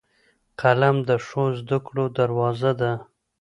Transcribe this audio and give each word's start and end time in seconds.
قلم 0.61 0.95
د 1.09 1.11
ښو 1.25 1.43
زدهکړو 1.59 2.05
دروازه 2.17 2.71
ده 2.81 2.91